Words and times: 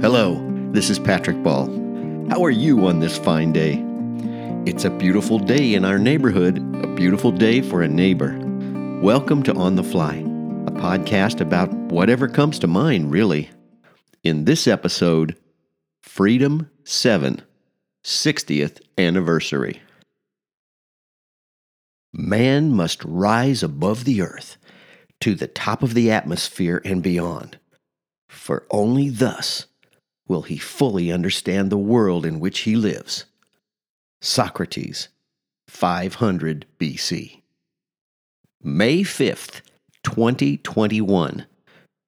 Hello, 0.00 0.40
this 0.70 0.90
is 0.90 0.98
Patrick 1.00 1.42
Ball. 1.42 1.66
How 2.30 2.44
are 2.44 2.52
you 2.52 2.86
on 2.86 3.00
this 3.00 3.18
fine 3.18 3.52
day? 3.52 3.84
It's 4.64 4.84
a 4.84 4.90
beautiful 4.90 5.40
day 5.40 5.74
in 5.74 5.84
our 5.84 5.98
neighborhood, 5.98 6.58
a 6.84 6.86
beautiful 6.86 7.32
day 7.32 7.62
for 7.62 7.82
a 7.82 7.88
neighbor. 7.88 8.38
Welcome 9.02 9.42
to 9.42 9.54
On 9.54 9.74
the 9.74 9.82
Fly, 9.82 10.14
a 10.14 10.70
podcast 10.70 11.40
about 11.40 11.74
whatever 11.90 12.28
comes 12.28 12.60
to 12.60 12.68
mind, 12.68 13.10
really. 13.10 13.50
In 14.22 14.44
this 14.44 14.68
episode, 14.68 15.36
Freedom 16.00 16.70
7, 16.84 17.42
60th 18.04 18.80
Anniversary. 18.98 19.82
Man 22.12 22.72
must 22.72 23.04
rise 23.04 23.64
above 23.64 24.04
the 24.04 24.22
earth 24.22 24.58
to 25.22 25.34
the 25.34 25.48
top 25.48 25.82
of 25.82 25.94
the 25.94 26.08
atmosphere 26.08 26.80
and 26.84 27.02
beyond, 27.02 27.58
for 28.28 28.64
only 28.70 29.08
thus 29.08 29.66
will 30.28 30.42
he 30.42 30.58
fully 30.58 31.10
understand 31.10 31.70
the 31.70 31.78
world 31.78 32.24
in 32.24 32.38
which 32.38 32.60
he 32.60 32.76
lives. 32.76 33.24
Socrates, 34.20 35.08
500 35.66 36.66
BC. 36.78 37.40
May 38.62 39.00
5th, 39.00 39.62
2021, 40.02 41.46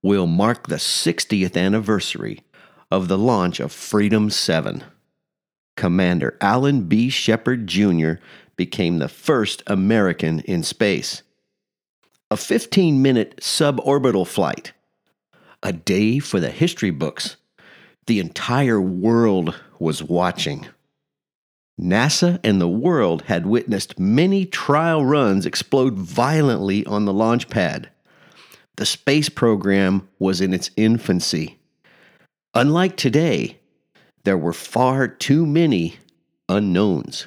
will 0.02 0.26
mark 0.26 0.66
the 0.66 0.76
60th 0.76 1.56
anniversary 1.56 2.40
of 2.90 3.08
the 3.08 3.18
launch 3.18 3.60
of 3.60 3.72
Freedom 3.72 4.30
7. 4.30 4.84
Commander 5.76 6.36
Alan 6.40 6.82
B. 6.82 7.08
Shepard 7.08 7.66
Jr. 7.66 8.14
became 8.56 8.98
the 8.98 9.08
first 9.08 9.62
American 9.66 10.40
in 10.40 10.62
space. 10.62 11.22
A 12.30 12.36
15 12.36 13.00
minute 13.00 13.36
suborbital 13.40 14.26
flight. 14.26 14.72
A 15.62 15.72
day 15.72 16.18
for 16.18 16.40
the 16.40 16.50
history 16.50 16.90
books 16.90 17.36
the 18.06 18.20
entire 18.20 18.80
world 18.80 19.54
was 19.78 20.02
watching. 20.02 20.66
NASA 21.80 22.38
and 22.44 22.60
the 22.60 22.68
world 22.68 23.22
had 23.22 23.46
witnessed 23.46 23.98
many 23.98 24.44
trial 24.44 25.04
runs 25.04 25.46
explode 25.46 25.94
violently 25.94 26.84
on 26.86 27.04
the 27.04 27.12
launch 27.12 27.48
pad. 27.48 27.88
The 28.76 28.86
space 28.86 29.28
program 29.28 30.08
was 30.18 30.40
in 30.40 30.52
its 30.52 30.70
infancy. 30.76 31.58
Unlike 32.54 32.96
today, 32.96 33.58
there 34.24 34.38
were 34.38 34.52
far 34.52 35.08
too 35.08 35.46
many 35.46 35.96
unknowns. 36.48 37.26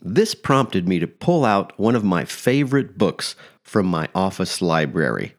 This 0.00 0.34
prompted 0.34 0.88
me 0.88 0.98
to 1.00 1.06
pull 1.06 1.44
out 1.44 1.78
one 1.78 1.96
of 1.96 2.04
my 2.04 2.24
favorite 2.24 2.96
books 2.96 3.34
from 3.64 3.86
my 3.86 4.08
office 4.14 4.62
library 4.62 5.34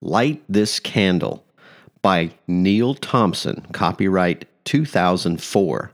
Light 0.00 0.42
This 0.48 0.80
Candle 0.80 1.44
by 2.02 2.30
Neal 2.46 2.94
Thompson, 2.94 3.66
copyright 3.72 4.46
2004. 4.64 5.92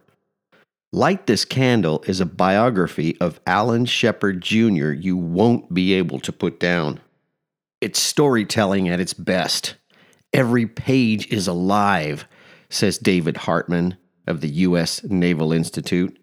Light 0.93 1.27
This 1.27 1.45
Candle 1.45 2.05
is 2.07 2.21
a 2.21 2.27
biography 2.27 3.17
of 3.21 3.41
Alan 3.47 3.85
Shepard 3.85 4.41
Jr. 4.41 4.93
you 4.93 5.17
won't 5.17 5.75
be 5.75 5.93
able 5.95 6.21
to 6.21 6.33
put 6.33 6.61
down. 6.61 7.01
It's 7.81 7.99
storytelling 7.99 8.89
at 8.89 9.01
its 9.01 9.13
best. 9.13 9.75
Every 10.33 10.67
page 10.67 11.27
is 11.33 11.49
alive, 11.49 12.27
says 12.71 12.99
David 12.99 13.37
Hartman 13.39 13.97
of 14.27 14.41
the 14.41 14.49
U.S. 14.49 15.03
Naval 15.05 15.53
Institute. 15.53 16.17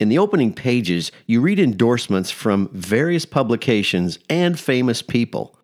In 0.00 0.08
the 0.08 0.18
opening 0.18 0.52
pages, 0.52 1.10
you 1.26 1.40
read 1.40 1.58
endorsements 1.58 2.30
from 2.30 2.70
various 2.72 3.26
publications 3.26 4.18
and 4.30 4.58
famous 4.58 5.02
people. 5.02 5.58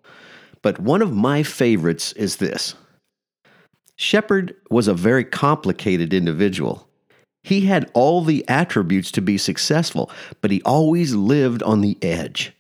But 0.61 0.81
one 0.81 1.03
of 1.03 1.15
my 1.15 1.43
favorites 1.43 2.13
is 2.13 2.37
this 2.37 2.75
Shepard 3.97 4.57
was 4.71 4.89
a 4.89 4.95
very 4.95 5.25
complicated 5.25 6.13
individual. 6.13 6.89
He 7.43 7.67
had 7.67 7.91
all 7.95 8.25
the 8.25 8.45
attributes 8.49 9.13
to 9.13 9.23
be 9.23 9.39
successful, 9.39 10.11
but 10.41 10.51
he 10.51 10.63
always 10.63 11.15
lived 11.15 11.63
on 11.63 11.81
the 11.81 11.99
edge. 12.03 12.53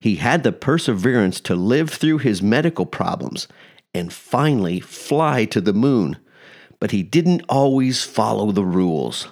He 0.00 0.16
had 0.16 0.42
the 0.42 0.52
perseverance 0.52 1.40
to 1.40 1.56
live 1.56 1.90
through 1.90 2.18
his 2.18 2.40
medical 2.40 2.86
problems 2.86 3.48
and 3.92 4.12
finally 4.12 4.78
fly 4.78 5.44
to 5.46 5.60
the 5.60 5.72
moon, 5.72 6.18
but 6.78 6.92
he 6.92 7.02
didn't 7.02 7.42
always 7.48 8.04
follow 8.04 8.52
the 8.52 8.64
rules. 8.64 9.28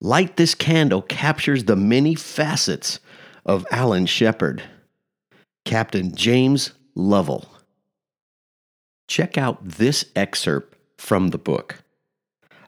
Light 0.00 0.36
This 0.36 0.54
Candle 0.54 1.02
captures 1.02 1.64
the 1.64 1.76
many 1.76 2.14
facets 2.14 3.00
of 3.44 3.66
Alan 3.70 4.06
Shepard. 4.06 4.62
Captain 5.64 6.14
James 6.14 6.72
Lovell 6.94 7.51
check 9.12 9.36
out 9.36 9.58
this 9.62 10.06
excerpt 10.16 10.74
from 10.96 11.28
the 11.28 11.38
book. 11.38 11.82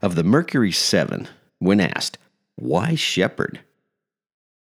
Of 0.02 0.14
the 0.14 0.22
Mercury 0.22 0.72
7, 0.72 1.26
when 1.58 1.80
asked, 1.80 2.18
Why 2.56 2.96
Shepard? 2.96 3.60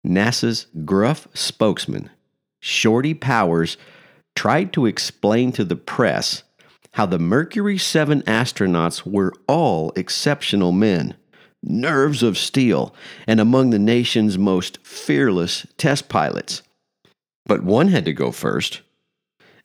NASA's 0.06 0.68
gruff 0.86 1.28
spokesman, 1.34 2.12
Shorty 2.60 3.16
Powers, 3.16 3.78
tried 4.36 4.74
to 4.74 4.86
explain 4.86 5.52
to 5.54 5.64
the 5.64 5.76
press 5.76 6.44
how 6.92 7.08
the 7.08 7.18
Mercury 7.18 7.80
7 7.80 8.22
astronauts 8.24 9.04
were 9.04 9.34
all 9.48 9.92
exceptional 9.96 10.72
men, 10.72 11.16
nerves 11.64 12.22
of 12.22 12.38
steel, 12.38 12.94
and 13.26 13.40
among 13.40 13.72
the 13.72 13.80
nation's 13.80 14.38
most 14.38 14.78
fearless 14.86 15.66
test 15.78 16.10
pilots. 16.10 16.62
But 17.48 17.64
one 17.64 17.88
had 17.88 18.06
to 18.06 18.14
go 18.14 18.32
first. 18.32 18.82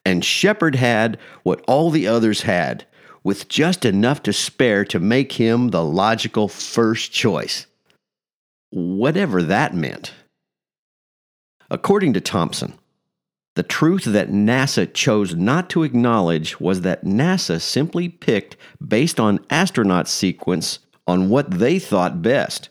And 0.07 0.25
Shepard 0.25 0.77
had 0.77 1.19
what 1.43 1.65
all 1.67 1.91
the 1.91 2.07
others 2.07 2.43
had, 2.43 2.87
with 3.25 3.49
just 3.49 3.85
enough 3.85 4.23
to 4.23 4.33
spare 4.33 4.85
to 4.85 5.01
make 5.01 5.33
him 5.33 5.71
the 5.71 5.83
logical 5.83 6.47
first 6.47 7.11
choice. 7.11 7.67
Whatever 8.71 9.43
that 9.43 9.75
meant. 9.75 10.13
According 11.69 12.13
to 12.13 12.21
Thompson, 12.21 12.79
the 13.57 13.65
truth 13.65 14.05
that 14.05 14.31
NASA 14.31 14.95
chose 14.95 15.35
not 15.35 15.69
to 15.71 15.83
acknowledge 15.83 16.61
was 16.61 16.83
that 16.83 17.05
NASA 17.05 17.61
simply 17.61 18.09
picked 18.09 18.57
based 18.87 19.19
on 19.19 19.45
astronaut 19.51 20.07
sequence 20.07 20.79
on 21.09 21.31
what 21.31 21.51
they 21.51 21.81
thought 21.81 22.23
best. 22.23 22.69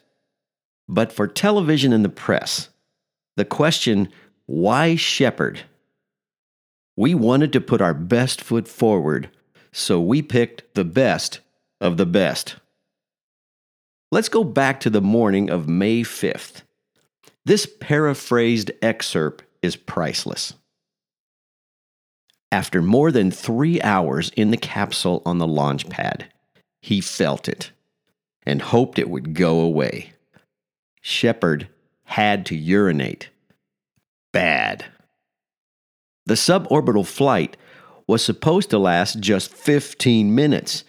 But 0.87 1.11
for 1.11 1.27
television 1.27 1.91
and 1.91 2.05
the 2.05 2.09
press, 2.09 2.69
the 3.35 3.43
question, 3.43 4.07
why 4.45 4.95
Shepard, 4.95 5.65
we 6.97 7.13
wanted 7.13 7.51
to 7.53 7.61
put 7.61 7.81
our 7.81 7.93
best 7.93 8.41
foot 8.41 8.67
forward, 8.67 9.29
so 9.71 9.99
we 9.99 10.21
picked 10.21 10.73
the 10.75 10.85
best 10.85 11.39
of 11.81 11.97
the 11.97 12.05
best. 12.05 12.55
Let's 14.11 14.29
go 14.29 14.43
back 14.43 14.79
to 14.81 14.89
the 14.89 15.01
morning 15.01 15.49
of 15.49 15.67
May 15.67 16.01
5th. 16.01 16.61
This 17.43 17.67
paraphrased 17.79 18.71
excerpt 18.81 19.43
is 19.61 19.75
priceless. 19.75 20.53
After 22.51 22.81
more 22.81 23.11
than 23.11 23.31
three 23.31 23.81
hours 23.81 24.31
in 24.37 24.51
the 24.51 24.57
capsule 24.57 25.21
on 25.25 25.39
the 25.39 25.47
launch 25.47 25.89
pad, 25.89 26.27
he 26.81 27.01
felt 27.01 27.49
it 27.49 27.71
and 28.45 28.61
hoped 28.61 28.97
it 28.97 29.09
would 29.09 29.33
go 29.33 29.59
away. 29.59 30.13
Shepard 31.01 31.67
had 32.05 32.45
to 32.47 32.55
urinate. 32.55 33.29
Bad. 34.31 34.85
The 36.25 36.33
suborbital 36.33 37.05
flight 37.05 37.55
was 38.07 38.23
supposed 38.23 38.69
to 38.71 38.79
last 38.79 39.19
just 39.19 39.53
15 39.53 40.33
minutes, 40.33 40.83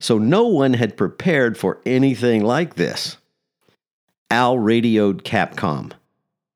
so 0.00 0.18
no 0.18 0.46
one 0.46 0.74
had 0.74 0.96
prepared 0.96 1.58
for 1.58 1.80
anything 1.84 2.44
like 2.44 2.74
this. 2.74 3.16
Al 4.30 4.58
radioed 4.58 5.24
Capcom. 5.24 5.92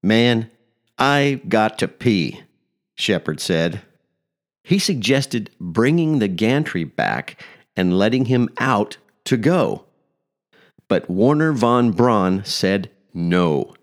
Man, 0.03 0.51
I 0.99 1.41
got 1.49 1.79
to 1.79 1.89
pee, 1.89 2.43
Shepard 2.95 3.41
said. 3.41 3.83
He 4.65 4.79
suggested 4.79 5.51
bringing 5.59 6.19
the 6.19 6.29
gantry 6.29 6.85
back 6.85 7.43
and 7.77 7.99
letting 7.99 8.27
him 8.27 8.49
out 8.59 8.99
to 9.25 9.37
go. 9.37 9.85
But 10.89 11.09
Wernher 11.09 11.53
von 11.53 11.93
Braun 11.93 12.45
said 12.45 12.91
no. 13.15 13.75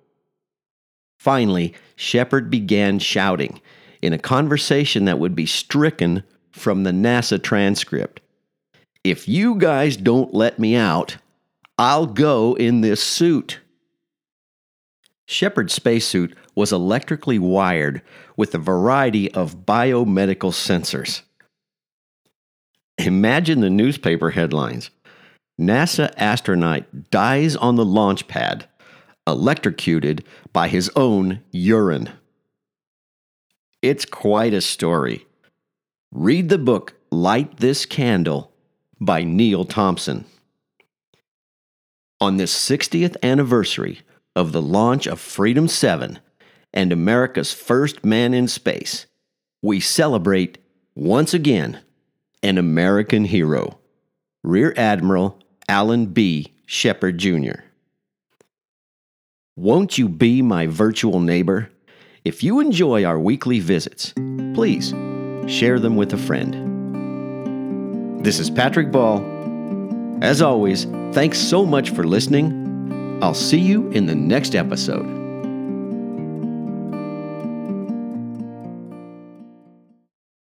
Finally, 1.18 1.74
Shepard 1.96 2.50
began 2.50 3.00
shouting 3.00 3.60
in 4.02 4.14
a 4.14 4.20
conversation 4.20 5.06
that 5.06 5.20
would 5.20 5.36
be 5.36 5.46
stricken 5.46 6.24
from 6.52 6.84
the 6.84 6.92
NASA 6.92 7.42
transcript. 7.42 8.22
If 9.04 9.28
you 9.28 9.56
guys 9.56 9.98
don't 9.98 10.34
let 10.34 10.60
me 10.60 10.76
out, 10.76 11.18
I'll 11.78 12.06
go 12.06 12.56
in 12.56 12.82
this 12.82 13.02
suit. 13.02 13.60
Shepard's 15.26 15.74
spacesuit 15.74 16.36
was 16.56 16.74
electrically 16.74 17.40
wired 17.40 18.02
with 18.36 18.54
a 18.56 18.60
variety 18.60 19.32
of 19.34 19.66
biomedical 19.66 20.52
sensors. 20.52 21.22
Imagine 22.98 23.62
the 23.62 23.70
newspaper 23.70 24.32
headlines 24.32 24.90
NASA 25.60 26.14
astronaut 26.18 27.12
dies 27.12 27.56
on 27.56 27.76
the 27.76 27.86
launch 27.86 28.28
pad, 28.28 28.68
electrocuted 29.28 30.26
by 30.52 30.68
his 30.68 30.90
own 30.96 31.42
urine. 31.52 32.10
It's 33.82 34.04
quite 34.04 34.54
a 34.54 34.60
story. 34.60 35.26
Read 36.12 36.50
the 36.50 36.58
book 36.58 36.96
Light 37.12 37.58
This 37.58 37.86
Candle 37.86 38.52
by 39.00 39.24
Neal 39.24 39.64
Thompson. 39.64 40.26
On 42.20 42.36
this 42.36 42.54
60th 42.54 43.16
anniversary 43.24 44.02
of 44.36 44.52
the 44.52 44.62
launch 44.62 45.08
of 45.08 45.22
Freedom 45.22 45.70
7 45.70 46.20
and 46.74 46.92
America's 46.92 47.54
first 47.54 48.04
man 48.04 48.34
in 48.34 48.50
space, 48.50 49.06
we 49.62 49.80
celebrate 49.80 50.58
once 50.94 51.34
again 51.34 51.80
an 52.44 52.58
American 52.58 53.24
hero, 53.24 53.80
Rear 54.44 54.74
Admiral 54.76 55.40
Alan 55.70 56.08
B. 56.08 56.54
Shepard 56.66 57.18
Jr. 57.18 57.62
Won't 59.56 59.98
you 59.98 60.10
be 60.10 60.42
my 60.42 60.68
virtual 60.68 61.22
neighbor? 61.22 61.72
If 62.30 62.44
you 62.44 62.60
enjoy 62.60 63.06
our 63.06 63.20
weekly 63.20 63.60
visits, 63.60 64.14
please 64.54 64.90
share 65.52 65.80
them 65.80 65.96
with 65.96 66.14
a 66.14 66.18
friend. 66.18 66.54
This 68.24 68.38
is 68.38 68.52
Patrick 68.52 68.92
Ball. 68.92 69.18
As 70.22 70.40
always, 70.40 70.86
thanks 71.12 71.40
so 71.40 71.66
much 71.66 71.90
for 71.90 72.04
listening. 72.04 73.18
I'll 73.24 73.34
see 73.34 73.58
you 73.58 73.90
in 73.90 74.06
the 74.06 74.14
next 74.14 74.54
episode. 74.54 75.19